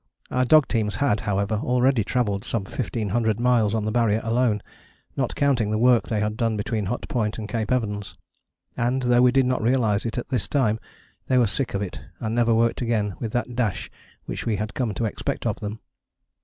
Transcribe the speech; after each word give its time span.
Our 0.31 0.45
dog 0.45 0.67
teams 0.67 0.95
had, 0.95 1.19
however, 1.29 1.57
already 1.61 2.03
travelled 2.03 2.43
some 2.43 2.63
1500 2.63 3.39
miles 3.39 3.75
on 3.75 3.85
the 3.85 3.91
Barrier 3.91 4.19
alone, 4.23 4.63
not 5.15 5.35
counting 5.35 5.69
the 5.69 5.77
work 5.77 6.07
they 6.07 6.21
had 6.21 6.37
done 6.37 6.57
between 6.57 6.87
Hut 6.87 7.07
Point 7.07 7.37
and 7.37 7.47
Cape 7.47 7.71
Evans; 7.71 8.17
and, 8.75 9.03
though 9.03 9.21
we 9.21 9.31
did 9.31 9.45
not 9.45 9.61
realize 9.61 10.03
it 10.07 10.17
at 10.17 10.29
this 10.29 10.47
time, 10.47 10.79
they 11.27 11.37
were 11.37 11.45
sick 11.45 11.75
of 11.75 11.83
it 11.83 11.99
and 12.19 12.33
never 12.33 12.55
worked 12.55 12.81
again 12.81 13.13
with 13.19 13.31
that 13.33 13.55
dash 13.55 13.91
which 14.25 14.43
we 14.43 14.55
had 14.55 14.73
come 14.73 14.91
to 14.95 15.05
expect 15.05 15.45
of 15.45 15.59
them. 15.59 15.79